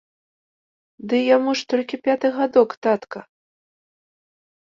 Ды 1.09 1.17
яму 1.35 1.51
ж 1.59 1.67
толькі 1.73 2.01
пяты 2.09 2.27
гадок, 2.37 2.69
татка. 2.87 3.19